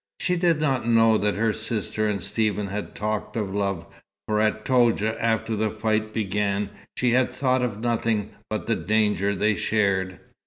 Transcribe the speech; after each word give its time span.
She 0.19 0.35
did 0.35 0.59
not 0.59 0.87
know 0.87 1.19
that 1.19 1.35
her 1.35 1.53
sister 1.53 2.07
and 2.07 2.19
Stephen 2.19 2.65
had 2.69 2.95
talked 2.95 3.35
of 3.35 3.53
love, 3.53 3.85
for 4.27 4.39
at 4.41 4.65
Toudja 4.65 5.15
after 5.23 5.55
the 5.55 5.69
fight 5.69 6.11
began 6.11 6.71
she 6.97 7.11
had 7.11 7.35
thought 7.35 7.61
of 7.61 7.81
nothing 7.81 8.31
but 8.49 8.65
the 8.65 8.75
danger 8.75 9.35
they 9.35 9.53
shared. 9.53 10.19